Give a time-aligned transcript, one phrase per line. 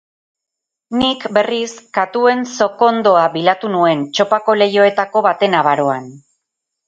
[0.99, 6.09] Nik, berriz, katuen zokondoa bilatu nuen, txopako leihoetako baten abaroan.